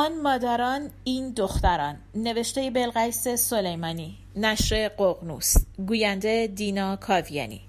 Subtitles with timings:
[0.00, 1.96] آن مادران این دختران.
[2.14, 4.16] نوشته بلقیس سلیمانی.
[4.36, 5.54] نشر ققنوس.
[5.88, 7.60] گوینده دینا کاویانی.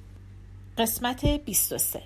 [0.77, 2.01] قسمت 23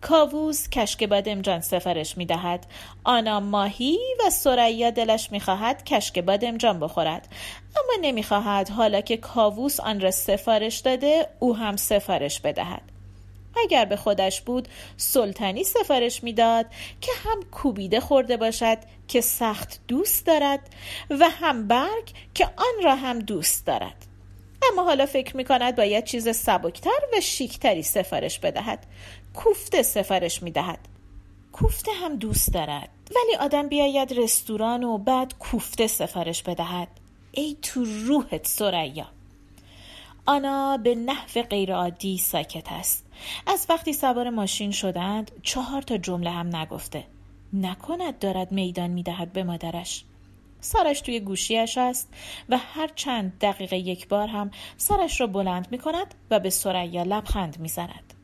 [0.00, 2.66] کاووس کشک بادمجان سفارش می دهد
[3.04, 7.28] آنا ماهی و سریا دلش می خواهد کشک بادمجان بخورد.
[7.76, 12.82] اما نمی خواهد حالا که کاووس آن را سفارش داده او هم سفارش بدهد.
[13.56, 16.66] اگر به خودش بود سلطنی سفارش می‌داد
[17.00, 20.74] که هم کوبیده خورده باشد که سخت دوست دارد
[21.10, 24.06] و هم برگ که آن را هم دوست دارد.
[24.72, 28.86] اما حالا فکر می کند باید چیز سبکتر و شیکتری سفارش بدهد.
[29.34, 30.78] کوفته سفارش می دهد
[31.52, 32.88] کوفته هم دوست دارد.
[33.10, 36.88] ولی آدم بیاید رستوران و بعد کوفته سفارش بدهد.
[37.32, 39.06] ای تو روحت سریا!
[40.26, 43.06] آنا به نحو غیرعادی ساکت است
[43.46, 47.04] از وقتی سوار ماشین شدند چهار تا جمله هم نگفته
[47.52, 50.04] نکند دارد میدان می‌دهد به مادرش
[50.60, 52.08] سرش توی گوشیش است
[52.48, 57.02] و هر چند دقیقه یک بار هم سرش را بلند می کند و به سریا
[57.02, 58.14] لبخند می زند.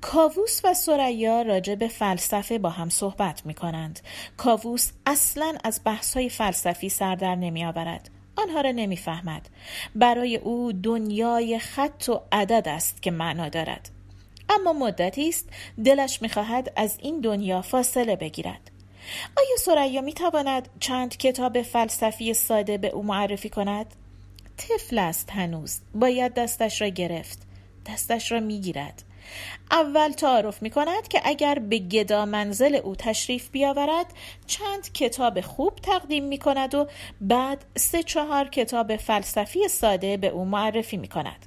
[0.00, 4.00] کاووس و سریا راجع به فلسفه با هم صحبت می کنند.
[4.36, 8.10] کاووس اصلا از بحث های فلسفی سر در نمی آورد.
[8.36, 9.48] آنها را نمی‌فهمد.
[9.94, 13.90] برای او دنیای خط و عدد است که معنا دارد.
[14.48, 15.48] اما مدتی است
[15.84, 18.70] دلش می‌خواهد از این دنیا فاصله بگیرد.
[19.36, 23.86] آیا سریا می‌تواند چند کتاب فلسفی ساده به او معرفی کند؟
[24.56, 25.78] طفل است هنوز.
[25.94, 27.38] باید دستش را گرفت.
[27.86, 29.02] دستش را می‌گیرد.
[29.70, 34.06] اول تعارف می کند که اگر به گدا منزل او تشریف بیاورد
[34.46, 36.86] چند کتاب خوب تقدیم می کند و
[37.20, 41.46] بعد سه چهار کتاب فلسفی ساده به او معرفی می کند.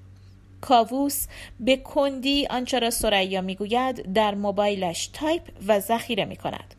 [0.61, 1.27] کاووس
[1.59, 6.75] به کندی آنچه را سریا می‌گوید در موبایلش تایپ و ذخیره می کند.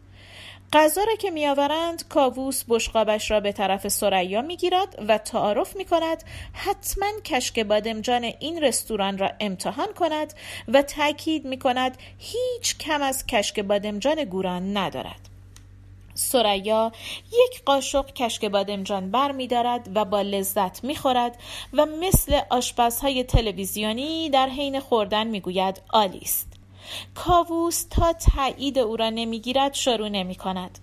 [0.72, 6.24] غذا را که میآورند کاووس بشقابش را به طرف سریا می‌گیرد و تعارف می کند
[6.52, 10.34] حتما کشک بادمجان این رستوران را امتحان کند
[10.68, 15.20] و تاکید می کند هیچ کم از کشک بادمجان گوران ندارد
[16.14, 16.92] سریا
[17.26, 21.38] یک قاشق کشک بادمجان بر می دارد و با لذت می خورد
[21.72, 26.49] و مثل آشپزهای تلویزیونی در حین خوردن می گوید آلی است.
[27.14, 30.78] کاووس تا تایید او را نمی‌گیرد شروع نمی کند.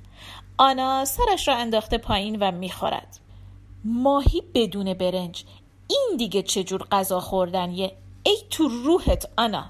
[0.57, 3.19] آنا سرش را انداخته پایین و می خورد.
[3.84, 5.44] ماهی بدون برنج.
[5.88, 7.91] این دیگه چجور غذا خوردنیه؟
[8.23, 9.66] ای تو روحت آنا.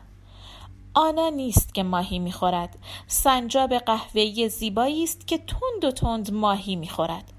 [0.93, 2.79] آنا نیست که ماهی می‌خورد.
[3.07, 7.33] سنجاب قهوه‌ای زیبایی است که تند و تند ماهی می‌خورد.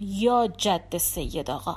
[0.00, 1.76] یا جد سید آقا.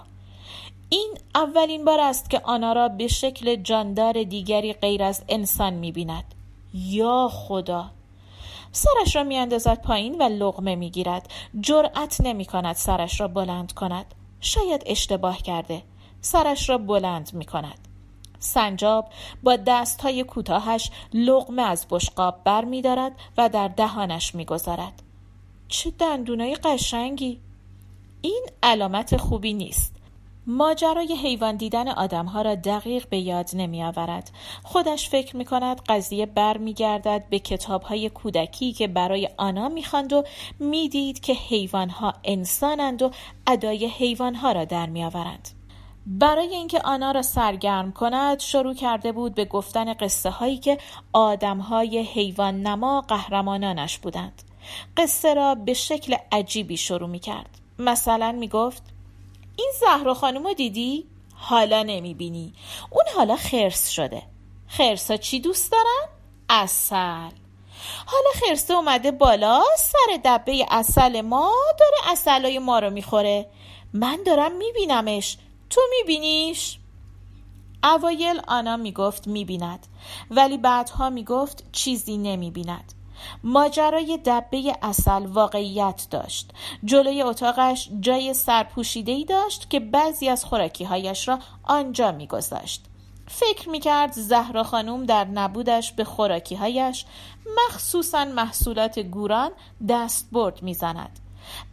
[0.89, 6.34] این اولین بار است که آنا را به شکل جاندار دیگری غیر از انسان می‌بیند.
[6.75, 7.91] یا خدا.
[8.71, 11.29] سرش را میاندازد پایین و لغمه می‌گیرد.
[11.59, 14.05] جرأت نمی کند سرش را بلند کند.
[14.41, 15.83] شاید اشتباه کرده.
[16.21, 17.87] سرش را بلند می کند
[18.39, 19.09] سنجاب
[19.43, 25.03] با دستهای کوتاهش لغمه از بشقاب بر می دارد و در دهانش می گذارد.
[25.67, 27.39] چه دندونای قشنگی!
[28.21, 29.94] این علامت خوبی نیست.
[30.47, 34.31] ماجرای حیوان دیدن آدمها را دقیق به یاد نمی آورد.
[34.63, 39.69] خودش فکر می کند قضیه بر می گردد به کتاب های کودکی که برای آنا
[39.69, 40.23] می خاند و
[40.59, 43.11] می دید که حیوانها انسانند و
[43.47, 45.49] ادای حیوانها را در می آورند.
[46.07, 50.77] برای اینکه آنا را سرگرم کند شروع کرده بود به گفتن قصه هایی که
[51.13, 54.41] آدم های حیوان نما قهرمانانش بودند
[54.97, 58.94] قصه را به شکل عجیبی شروع می کرد مثلا می گفت
[59.55, 61.05] این زهرا خانم دیدی؟
[61.35, 62.53] حالا نمی بینی
[62.89, 64.23] اون حالا خرس شده.
[64.67, 66.09] خرسا چی دوست دارن؟
[66.49, 66.95] اصل
[68.05, 73.49] حالا خرسه اومده بالا سر دبه اصل ما داره اصلای ما رو می‌خوره.
[73.93, 75.37] من دارم میبینمش.
[75.69, 76.79] تو میبینیش؟
[77.83, 79.87] اوایل آنا می‌گفت می‌بیند.
[80.31, 82.93] ولی بعدها می‌گفت چیزی نمی‌بیند.
[83.43, 86.51] ماجرای دبه اصل واقعیت داشت.
[86.83, 92.85] جلوی اتاقش جای سرپوشیده ای داشت که بعضی از خوراکیهایش را آنجا میگذاشت.
[93.27, 97.05] فکر می‌کرد زهرا خانوم در نبودش به خوراکیهایش
[97.57, 99.51] مخصوصا محصولات گوران
[99.89, 101.19] دست برد می‌زند.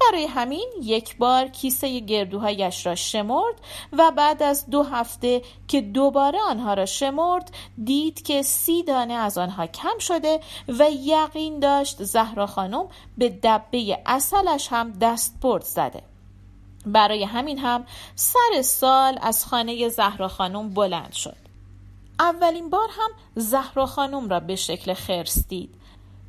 [0.01, 3.55] برای همین یک بار کیسه گردوهایش را شمرد
[3.93, 7.51] و بعد از دو هفته که دوباره آنها را شمرد
[7.85, 12.89] دید که سی دانه از آنها کم شده و یقین داشت زهرا خانم
[13.19, 16.03] به دبه اصلش هم دست برد زده.
[16.87, 17.85] برای همین هم
[18.15, 21.37] سر سال از خانه زهرا خانم بلند شد.
[22.21, 25.75] اولین بار هم زهرا خانم را به شکل خرس دید.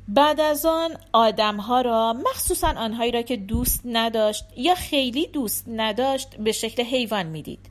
[0.08, 6.36] بعد از آن آدمها را مخصوصا آنهایی را که دوست نداشت یا خیلی دوست نداشت
[6.36, 7.70] به شکل حیوان می‌دید.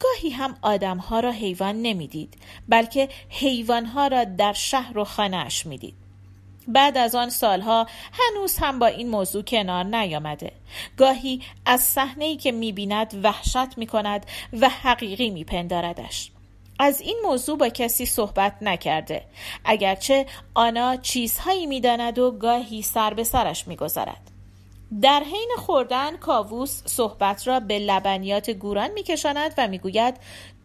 [0.00, 2.34] گاهی هم آدمها را حیوان نمی‌دید
[2.68, 5.94] بلکه حیوانها را در شهر و خانهاش می‌دید.
[6.68, 10.52] بعد از آن سالها هنوز هم با این موضوع کنار نیامده.
[10.96, 14.26] گاهی از صحنه که می‌بیند وحشت می‌کند
[14.60, 16.30] و حقیقی میپنداردش.
[16.78, 19.24] از این موضوع با کسی صحبت نکرده.
[19.64, 24.30] اگرچه آنا چیزهایی می‌داند و گاهی سر به سرش می‌گذارد.
[25.02, 30.14] در حین خوردن کاووس صحبت را به لبنیات گوران میکشاند و می‌گوید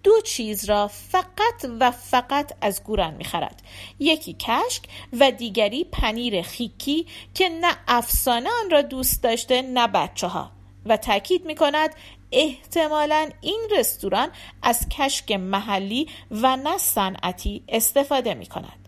[0.03, 3.61] دو چیز را فقط و فقط از گوران می‌خرد.
[3.99, 4.83] یکی کشک
[5.19, 10.56] و دیگری پنیر خیکی که نه افسانه آن را دوست داشته نه بچه ها
[10.89, 11.89] و تاکید می کند
[12.31, 14.29] احتمالا این رستوران
[14.61, 18.87] از کشک محلی و نه صنعتی استفاده می کند.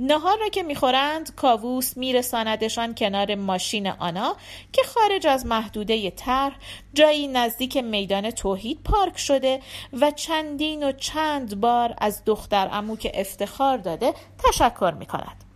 [0.00, 4.36] نهار را که می‌خورند کاووس میرساندشان کنار ماشین آنا
[4.72, 6.54] که خارج از محدوده طرح
[6.94, 9.60] جایی نزدیک میدان توحید پارک شده
[9.92, 15.51] و چندین و چند بار از دختر امو که افتخار داده تشکر می کند.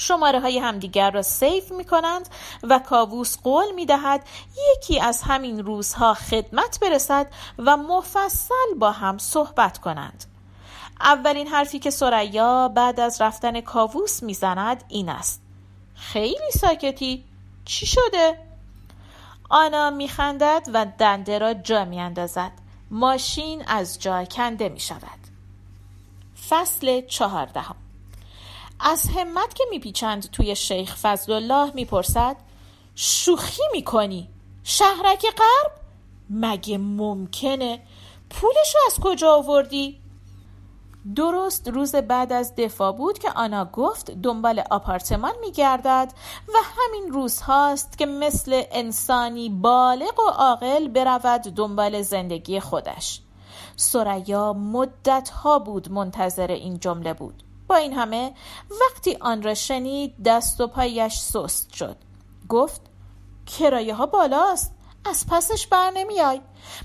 [0.00, 2.28] شماره های همدیگر را سیف می کنند
[2.62, 4.26] و کاووس قول می دهد
[4.76, 7.26] یکی از همین روزها خدمت برسد
[7.58, 10.24] و مفصل با هم صحبت کنند.
[11.00, 15.42] اولین حرفی که سریا بعد از رفتن کاووس می‌زند این است.
[15.94, 17.24] خیلی ساکتی.
[17.64, 18.38] چی شده؟
[19.50, 22.52] آنا میخندد و دنده را جا میاندازد.
[22.90, 25.20] ماشین از جا کنده می شود
[26.48, 27.76] فصل چهاردهم
[28.82, 32.36] از همت که میپیچند توی شیخ فضل الله می‌پرسد
[32.94, 34.28] شوخی می‌کنی؟
[34.64, 35.72] شهرک غرب؟
[36.30, 37.82] مگه ممکنه؟
[38.30, 40.00] پولشو از کجا آوردی؟
[41.16, 46.12] درست روز بعد از دفاع بود که آنا گفت دنبال آپارتمان میگردد
[46.48, 53.20] و همین روز هاست که مثل انسانی بالغ و عاقل برود دنبال زندگی خودش.
[53.76, 57.42] سریا مدت ها بود منتظر این جمله بود.
[57.70, 58.34] با این همه
[58.80, 61.96] وقتی آن را شنید دست و پایش سست شد.
[62.48, 62.80] گفت
[63.46, 64.74] کرایه ها بالاست
[65.04, 66.40] از پسش بر نمیای.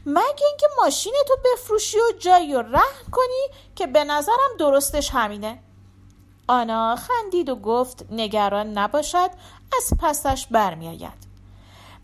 [0.06, 5.60] مگه اینکه ماشین تو بفروشی و جایی و رهن کنی که به نظرم درستش همینه.
[6.48, 9.30] آنا خندید و گفت نگران نباشد
[9.78, 11.26] از پسش برمیآید.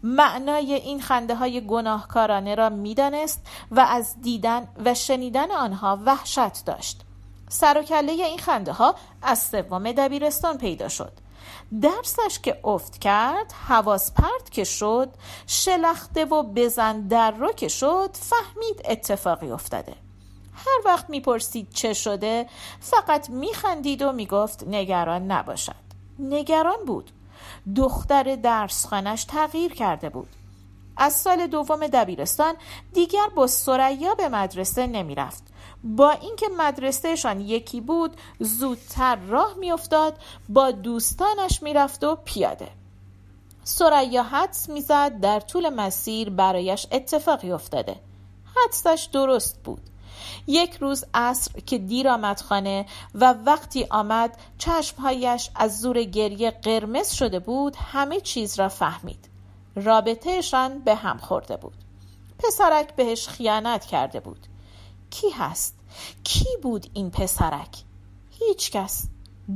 [0.03, 7.00] معنای این خنده های گناهکارانه را می‌دانست و از دیدن و شنیدن آنها وحشت داشت.
[7.51, 11.11] سر و کله این خنده ها از سوم دبیرستان پیدا شد.
[11.81, 15.09] درسش که افت کرد حواس پرت که شد
[15.47, 19.95] شلخته و بزن در رو که شد فهمید اتفاقی افتاده.
[20.53, 22.45] هر وقت می‌پرسید چه شده
[22.79, 25.75] فقط میخندید و می‌گفت نگران نباشد.
[26.19, 27.11] نگران بود.
[27.75, 30.29] دختر درسخانش تغییر کرده بود.
[30.97, 32.55] از سال دوم دبیرستان
[32.93, 35.50] دیگر با سریا به مدرسه نمی‌رفت.
[35.83, 40.17] با اینکه مدرسهشان یکی بود زودتر راه میافتاد
[40.49, 42.67] با دوستانش می‌رفت و پیاده.
[43.63, 47.95] سریا حدس می‌زد در طول مسیر برایش اتفاقی افتاده.
[48.55, 49.81] حدسش درست بود.
[50.47, 52.85] یک روز عصر که دیر آمد خانه
[53.15, 59.29] و وقتی آمد چشمهایش از زور گریه قرمز شده بود همه چیز را فهمید.
[59.75, 61.73] رابطهشان به هم خورده بود.
[62.39, 64.47] پسرک بهش خیانت کرده بود.
[65.11, 65.75] کی هست؟
[66.23, 67.83] کی بود این پسرک؟
[68.39, 69.03] هیچ کس.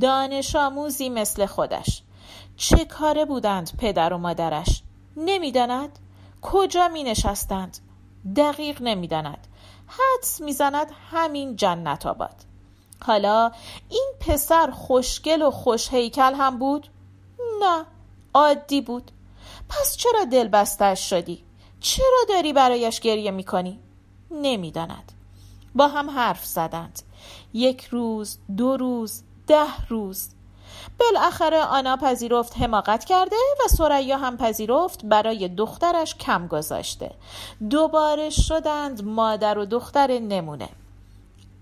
[0.00, 2.02] دانش آموزی مثل خودش.
[2.56, 4.82] چه کاره بودند پدر و مادرش؟
[5.16, 5.98] نمی‌داند.
[6.42, 7.78] کجا می نشستند
[8.36, 9.46] دقیق نمی‌داند.
[9.86, 12.36] حدس می‌زند همین جنت آباد.
[13.04, 13.50] حالا
[13.88, 16.88] این پسر خوشگل و خوش هیکل هم بود؟
[17.62, 17.84] نه
[18.34, 19.10] عادی بود.
[19.68, 21.44] پس چرا دل بستش شدی؟
[21.80, 23.78] چرا داری برایش گریه می‌کنی؟
[24.30, 25.12] نمی‌داند.
[25.76, 27.02] با هم حرف زدند.
[27.54, 30.28] یک روز دو روز ده روز.
[31.00, 37.10] بالاخره آنا پذیرفت حماقت کرده و سریا هم پذیرفت برای دخترش کم گذاشته.
[37.70, 40.68] دوباره شدند مادر و دختر نمونه.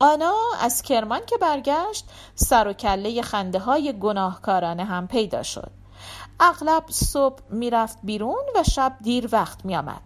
[0.00, 2.04] آنا از کرمان که برگشت
[2.35, 5.71] سر و کله خنده های گناهکارانه هم پیدا شد.
[6.40, 10.02] اغلب صبح می‌رفت بیرون و شب دیر وقت میآمد.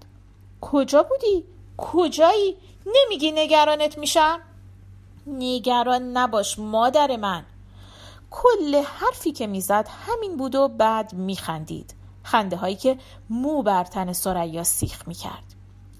[0.61, 1.45] کجا بودی؟
[1.77, 2.57] کجایی؟
[2.95, 4.41] نمیگی نگرانت میشم؟
[5.27, 7.45] نگران نباش مادر من.
[8.31, 11.95] کل حرفی که می‌زد همین بود و بعد میخندید.
[12.23, 12.99] خنده هایی که
[13.31, 15.55] مو بر تن سریا سیخ می‌کرد.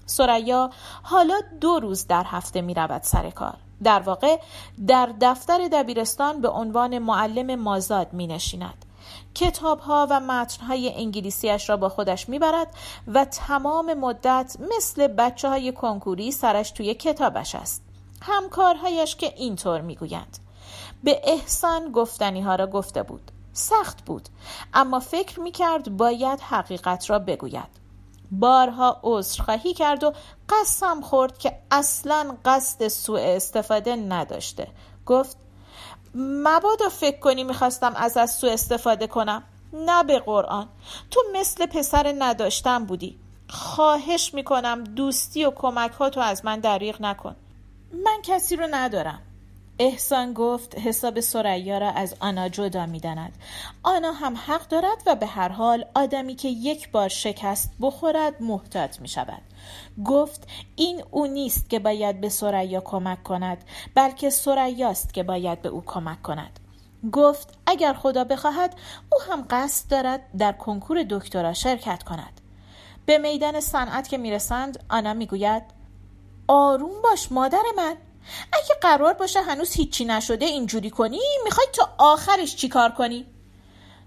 [0.05, 0.69] سریا
[1.03, 3.57] حالا دو روز در هفته می‌رود سر کار.
[3.83, 4.39] در واقع
[4.87, 8.85] در دفتر دبیرستان به عنوان معلم مازاد می نشیند
[9.35, 12.67] کتاب ها و متن های انگلیسیش را با خودش می‌برد
[13.07, 17.83] و تمام مدت مثل بچه های کنکوری سرش توی کتابش است.
[18.21, 20.37] همکارهایش که اینطور می‌گویند.
[21.03, 23.31] به احسان گفتنی ها را گفته بود.
[23.53, 24.29] سخت بود.
[24.73, 27.79] اما فکر می‌کرد باید حقیقت را بگوید.
[28.31, 30.13] بارها عذرخواهی کرد و
[30.49, 34.67] قسم خورد که اصلا قصد سوء استفاده نداشته.
[35.05, 35.37] گفت
[36.15, 39.43] مبادا فکر کنی می‌خواستم از از سوء استفاده کنم.
[39.73, 40.67] نه به قرآن.
[41.11, 43.19] تو مثل پسر نداشتم بودی.
[43.49, 47.35] خواهش می‌کنم دوستی و کمک تو از من دریغ نکن.
[47.93, 49.21] من کسی رو ندارم.
[49.79, 53.37] احسان گفت حساب سریا را از آنا جدا می‌داند.
[53.83, 59.01] آنا هم حق دارد و به هر حال آدمی که یک بار شکست بخورد محتاط
[59.01, 59.41] می شود
[60.05, 63.63] گفت این او نیست که باید به سریا کمک کند
[63.95, 66.59] بلکه سریاست که باید به او کمک کند.
[67.11, 68.75] گفت اگر خدا بخواهد
[69.11, 72.41] او هم قصد دارد در کنکور دکترا شرکت کند.
[73.05, 75.63] به میدان صنعت که می‌رسند آنا می‌گوید
[76.47, 77.95] آروم باش مادر من.
[78.53, 83.25] اگه قرار باشه هنوز هیچی نشده اینجوری کنی می‌خوای تا آخرش چیکار کنی؟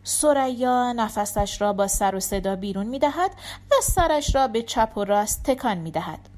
[0.04, 3.30] سریا نفسش را با سر و صدا بیرون می‌دهد
[3.70, 6.28] و سرش را به چپ و راست تکان می‌دهد.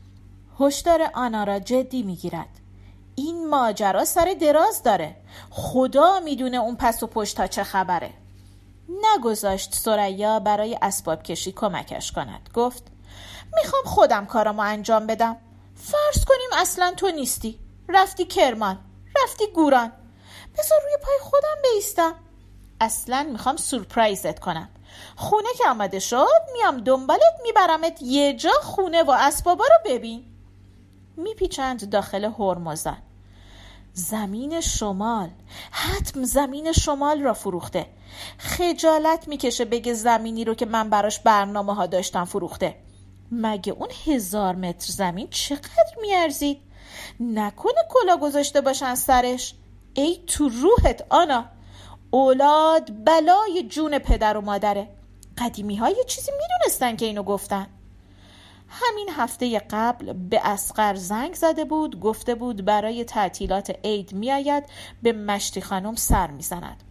[0.61, 2.49] هشدار آنا را جدی می‌گیرد.
[3.14, 5.16] این ماجرا سر دراز داره.
[5.50, 8.11] خدا می‌دونه اون پس و پشت تا چه خبره.
[8.88, 12.50] نگذاشت سریا برای اسباب کشی کمکش کند.
[12.54, 12.83] گفت
[13.57, 15.37] می‌خوام خودم کارمو انجام بدم.
[15.76, 17.59] فرض کنیم اصلا تو نیستی.
[17.88, 18.79] رفتی کرمان
[19.25, 19.93] رفتی گوران.
[20.59, 22.14] بذار روی پای خودم بیستم.
[22.81, 24.69] اصلا می‌خوام سورپرایزت کنم.
[25.17, 30.25] خونه که آمده شد میام دنبالت میبرمت یه جا خونه و اسبابا رو ببین.
[31.17, 32.99] میپیچند داخل هرمزان.
[33.93, 35.31] زمین شمال.
[35.71, 37.87] حتم زمین شمال را فروخته.
[38.38, 42.76] خجالت می‌کشه بگه زمینی رو که من براش برنامه ها داشتم فروخته.
[43.33, 46.61] مگه اون هزار متر زمین چقدر میارزید؟
[47.21, 49.55] نکنه کلا گذاشته باشن سرش.
[49.95, 51.45] ای تو روحت آنا.
[52.11, 54.89] اولاد بلای جون پدر و مادره.
[55.39, 57.67] قدیمی های چیزی می‌دونستن که اینو گفتن.
[58.69, 64.65] همین هفته قبل به اسقر زنگ زده بود گفته بود برای تعطیلات عید میآید
[65.03, 66.83] به مشتی خانم سر می‌زند.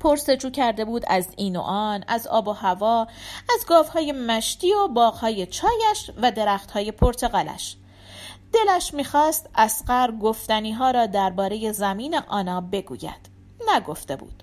[0.00, 3.06] پرسجو کرده بود از این و آن از آب و هوا
[3.54, 7.76] از گاوهای مشتی و باغهای چایش و درختهای پرتقالش.
[8.52, 13.30] دلش می‌خواست اسقر گفتنی ها را درباره زمین آنا بگوید.
[13.74, 14.42] نگفته بود.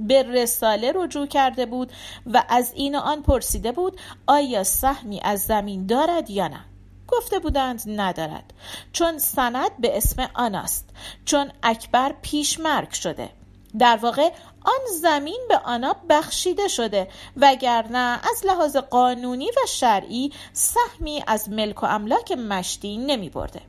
[0.00, 1.92] به رساله رجوع کرده بود
[2.26, 6.60] و از این و آن پرسیده بود آیا سهمی از زمین دارد یا نه؟
[7.08, 8.52] گفته بودند ندارد.
[8.92, 10.88] چون سند به اسم آناست.
[11.24, 13.30] چون اکبر پیش مرگ شده.
[13.78, 14.30] در واقع
[14.64, 21.82] آن زمین به آنا بخشیده شده وگرنه از لحاظ قانونی و شرعی سهمی از ملک
[21.82, 23.62] و املاک مشتی نمی برده.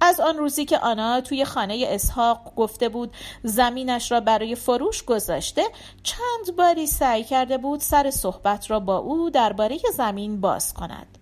[0.00, 5.62] از آن روزی که آنا توی خانه اسحاق گفته بود زمینش را برای فروش گذاشته
[6.02, 11.18] چند باری سعی کرده بود سر صحبت را با او درباره زمین باز کند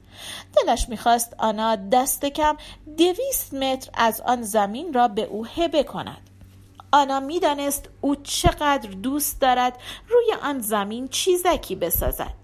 [0.57, 2.57] دلش می‌خواست آنا دست کم
[2.99, 6.28] دویست متر از آن زمین را به او هبه کند
[6.93, 9.79] آنا می‌دانست او چقدر دوست دارد
[10.09, 12.35] روی آن زمین چیزکی بسازد.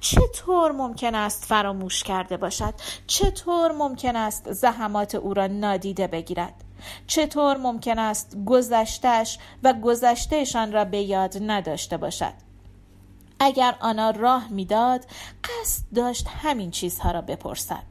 [0.00, 2.74] چطور ممکن است فراموش کرده باشد؟
[3.06, 6.54] چطور ممکن است زحمات او را نادیده بگیرد؟
[7.06, 12.32] چطور ممکن است گذشتش و گذشتهشان را به یاد نداشته باشد؟
[13.40, 15.04] اگر آنا راه می‌داد
[15.44, 17.82] قصد داشت همین چیزها را بپرسد.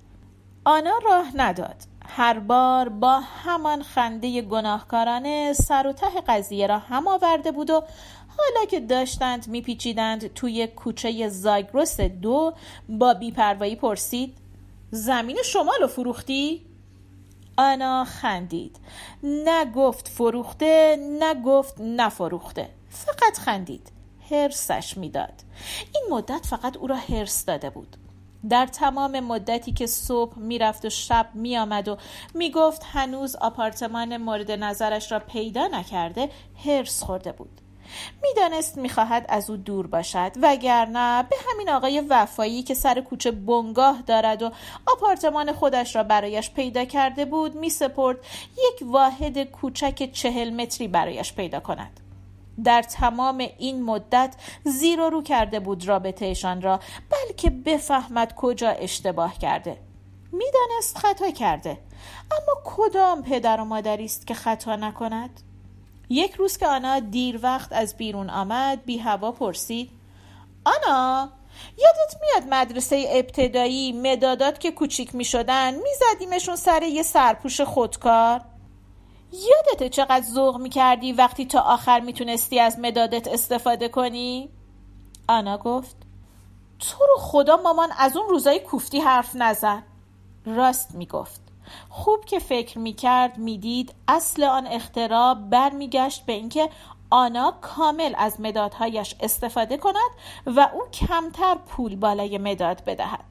[0.66, 1.76] آنا راه نداد.
[2.08, 7.84] هر بار با همان خنده گناهکارانه سر و ته قضیه را هم آورده بود و
[8.38, 12.54] حالا که داشتند میپیچیدند توی کوچه زاگروس دو
[12.90, 14.38] با بیپروایی پرسید
[14.92, 16.66] زمین شما رو فروختی؟
[17.58, 18.80] آنا خندید
[19.24, 23.92] نه گفت فروخته نه گفت نفروخته فقط خندید
[24.32, 25.34] هرسش می‌داد
[25.96, 27.98] این مدت فقط او را هرس داده بود
[28.50, 31.98] در تمام مدتی که صبح می‌رفت و شب میآمد و
[32.34, 36.30] می‌گفت هنوز آپارتمان مورد نظرش را پیدا نکرده
[36.66, 37.62] هرس خورده بود.
[38.24, 44.02] می‌دانست می‌خواهد از او دور باشد وگرنه به همین آقای وفایی که سر کوچه بنگاه
[44.02, 44.52] دارد و
[44.88, 48.18] آپارتمان خودش را برایش پیدا کرده بود میسپرد
[48.52, 52.07] یک واحد کوچک چهل متری برایش پیدا کند.
[52.64, 59.38] در تمام این مدت زیر و رو کرده بود رابطهشان را بلکه بفهمد کجا اشتباه
[59.38, 59.78] کرده.
[60.32, 61.78] می‌دانست خطا کرده.
[62.32, 65.42] اما کدام پدر و مادری است که خطا نکند؟
[66.10, 69.90] یک روز که آنا دیر وقت از بیرون آمد بی هوا پرسید.
[70.66, 71.30] آنا
[71.78, 78.42] یادت میاد مدرسه ابتدایی مدادات که کوچیک می شدن می سر یه سرپوش خودکار؟
[79.32, 84.50] یادته چقدر ذوق می کردی وقتی تا آخر می تونستی از مدادت استفاده کنی؟
[85.28, 85.96] آنا گفت
[86.80, 89.84] تو رو خدا مامان از اون روزای کوفتی حرف نزن.
[90.46, 91.42] راست می گفت
[91.90, 96.70] خوب که فکر می کرد می دید اصل آن اختراع برمیگشت به اینکه
[97.10, 100.12] آنا کامل از مدادهایش استفاده کند
[100.46, 103.24] و او کمتر پول بالای مداد بدهد.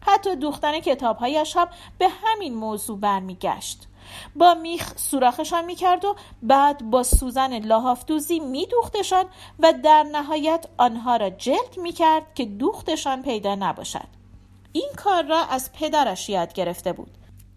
[0.00, 3.88] حتی دوختن کتابهایش هم به همین موضوع برمیگشت.
[4.36, 9.24] با میخ سوراخشان می‌کرد و بعد با سوزن لاحافتوزی میدوختشان
[9.58, 14.24] و در نهایت آنها را جلد می‌کرد که دوختشان پیدا نباشد
[14.72, 17.10] این کار را از پدرش یاد گرفته بود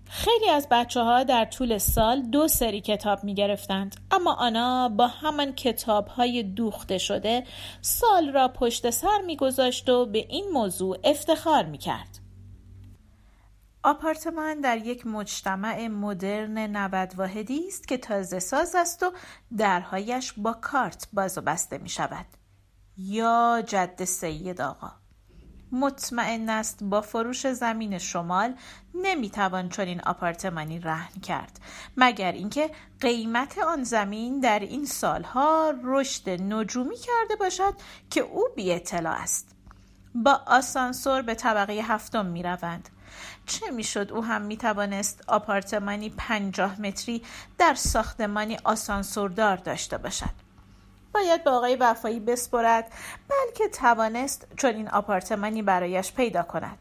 [0.10, 5.08] خیلی از بچه ها در طول سال دو سری کتاب می گرفتند اما آنا با
[5.08, 7.44] همان کتاب های دوخته شده
[7.82, 12.27] سال را پشت سر می گذاشت و به این موضوع افتخار می کرد.
[13.84, 19.12] آپارتمان در یک مجتمع مدرن 90 واحدی است که تازه ساز است و
[19.58, 22.26] درهایش با کارت باز و بسته می شود.
[22.98, 24.92] یا جد سید آقا
[25.72, 28.56] مطمئن است با فروش زمین شمال
[28.94, 31.60] نمی‌توان چنین آپارتمانی رهن کرد
[31.98, 37.74] مگر اینکه قیمت آن زمین در این سالها رشد نجومی کرده باشد
[38.10, 39.56] که او بی اطلاع است
[40.16, 42.90] با آسانسور به طبقه هفتم می روند.
[43.46, 47.24] چه می‌شد او هم می توانست آپارتمانی پنجاه متری
[47.58, 50.48] در ساختمانی آسانسوردار داشته باشد؟
[51.14, 52.92] باید به آقای وفایی بسپرد
[53.30, 56.78] بلکه توانست چون این آپارتمانی برایش پیدا کند.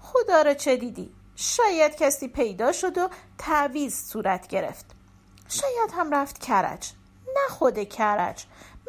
[0.00, 4.86] خدا را چه دیدی؟ شاید کسی پیدا شد و تعویز صورت گرفت.
[5.48, 6.92] شاید هم رفت کرج.
[7.26, 8.44] نه خود کرج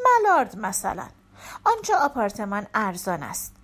[0.05, 1.07] ملارد مثلا.
[1.63, 3.56] آنجا آپارتمان ارزان است.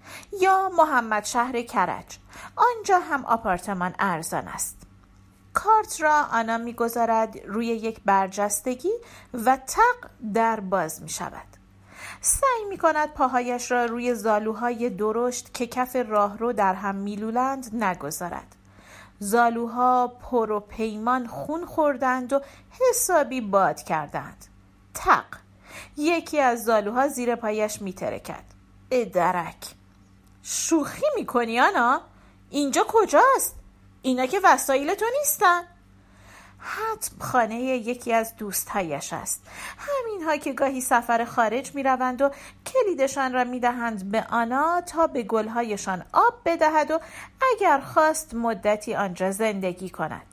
[0.42, 2.18] یا محمد شهر کرج.
[2.56, 4.78] آنجا هم آپارتمان ارزان است.
[5.54, 8.92] کارت را آنا می‌گذارد روی یک برجستگی
[9.34, 11.48] و تق در باز می شود
[12.22, 18.56] سعی می کند پاهایش را روی زالوهای درشت که کف راهرو در هم میلولند نگذارد.
[19.20, 24.46] زالوها پر و پیمان خون خوردند و حسابی باد کردند.
[24.94, 25.26] تق
[25.98, 28.44] یکی از زالوها زیر پایش میترکد.
[28.92, 29.74] ادرک
[30.44, 32.02] شوخی می‌کنی آنا؟
[32.50, 33.56] اینجا کجاست؟
[34.02, 35.62] اینا که وسایل تو نیستن.
[36.60, 39.44] حتم خانه یکی از دوستهایش است.
[39.78, 42.32] همینها که گاهی سفر خارج می روند و
[42.66, 47.00] کلیدشان را می دهند به آنا تا به گلهایشان آب بدهد و
[47.56, 50.26] اگر خواست مدتی آنجا زندگی کند.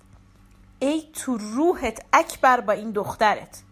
[0.78, 3.62] ای تو روحت اکبر با این دخترت.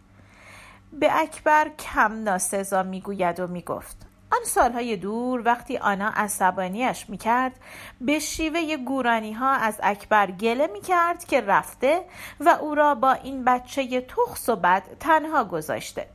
[1.00, 3.96] به اکبر کم ناسزا می‌گوید و می‌گفت.
[4.32, 7.52] آن سالهای دور وقتی آنا عصبانیش می‌کرد
[8.00, 12.04] به شیوه گورانی ها از اکبر گله می‌کرد که رفته
[12.40, 16.08] و او را با این بچه تخص و بد تنها گذاشته.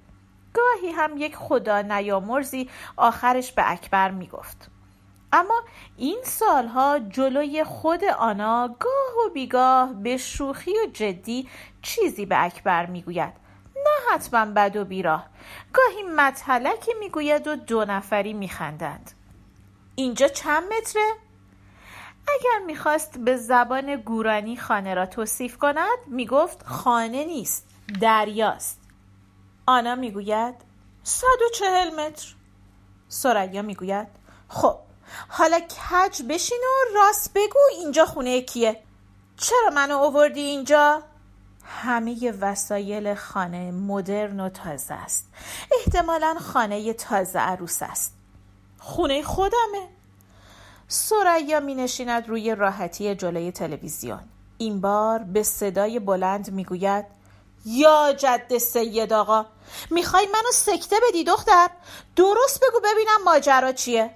[0.54, 4.72] گاهی هم یک خدا نیامرزی آخرش به اکبر می‌گفت.
[5.34, 5.62] اما
[5.98, 11.48] این سالها جلوی خود آنا گاه و بیگاه به شوخی و جدی
[11.82, 13.49] چیزی به اکبر می‌گوید.
[14.14, 15.26] حتما بد و بیراه.
[15.74, 19.12] گاهی مطلقی می‌گوید و دو نفری میخندند.
[19.96, 21.14] اینجا چند متره؟
[22.28, 27.68] اگر می‌خواست به زبان گورانی خانه را توصیف کند می‌گفت خانه نیست
[28.02, 28.80] دریاست.
[29.66, 30.56] آنا می‌گوید
[31.04, 32.28] صد و چهل متر.
[33.08, 34.08] سریا می‌گوید
[34.50, 34.76] خب
[35.30, 38.84] حالا کج بشین و راست بگو اینجا خونه کیه؟
[39.38, 41.04] چرا منو اووردی اینجا؟
[41.70, 45.28] همه وسایل خانه مدرن و تازه است.
[45.72, 48.14] احتمالا خانه تازه عروس است.
[48.80, 49.88] خونه خودمه.
[50.88, 54.20] سریا می نشیند روی راحتی جلوی تلویزیون.
[54.58, 57.06] این بار به صدای بلند می گوید
[57.66, 59.46] یا جد سید آقا
[59.92, 61.70] می‌خوای منو سکته بدی دختر؟
[62.16, 64.10] درست بگو ببینم ماجرا چیه.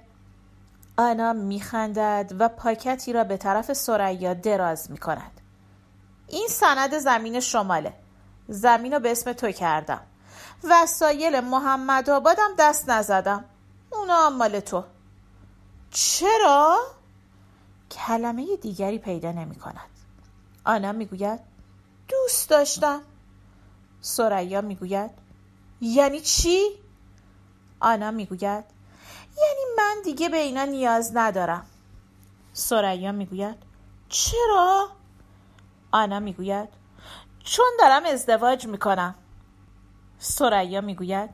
[0.96, 5.40] آنا میخندد و پاکتی را به طرف سریا دراز می‌کند.
[6.28, 7.94] این سند زمین شماله.
[8.48, 10.00] زمین رو به اسم تو کردم.
[10.64, 13.44] وسایل محمد آبادم دست نزدم.
[13.90, 14.84] اونا هم مال تو.
[15.90, 16.78] چرا؟
[17.90, 19.90] کلمه دیگری پیدا نمی کند.
[20.64, 21.40] آنا می‌گوید
[22.08, 23.00] دوست داشتم.
[24.00, 25.10] سریا می‌گوید
[25.80, 26.70] یعنی چی؟
[27.80, 28.64] آنا می‌گوید
[29.36, 31.66] یعنی من دیگه به اینا نیاز ندارم.
[32.52, 33.56] سریا می‌گوید
[34.08, 34.88] چرا؟
[35.94, 36.68] آنا می‌گوید.
[37.44, 39.14] چون دارم ازدواج می‌کنم.
[40.18, 41.30] سریا می‌گوید.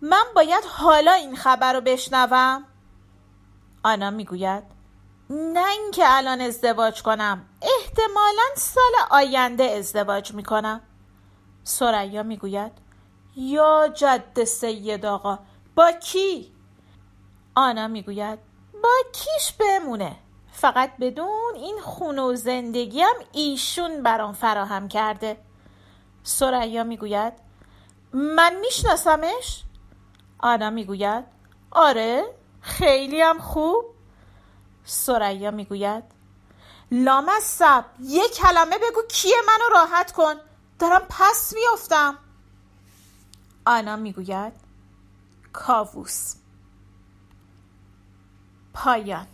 [0.00, 2.64] من باید حالا این خبر رو بشنوم.
[3.82, 4.62] آنا می‌گوید.
[5.30, 7.46] نه اینکه الان ازدواج کنم.
[7.62, 10.80] احتمالا سال آینده ازدواج می‌کنم.
[11.64, 12.72] سریا می‌گوید.
[13.36, 15.38] یا جد سید آقا
[15.74, 16.52] با کی؟
[17.54, 18.38] آنا می‌گوید.
[18.82, 20.16] با کیش بمونه.
[20.60, 25.36] فقط بدون این خونه و زندگی هم ایشون برام فراهم کرده.
[26.22, 27.32] سریا می‌گوید
[28.12, 29.62] من میشناسمش؟
[30.38, 31.24] آنا می‌گوید
[31.70, 33.84] آره خیلی هم خوب.
[34.84, 36.04] سریا می‌گوید
[36.92, 40.34] لامصب یه کلمه بگو کیه منو راحت کن.
[40.78, 42.18] دارم پس میافتم.
[43.66, 44.52] آنا می‌گوید
[45.52, 46.34] کاووس.
[48.74, 49.26] پایان.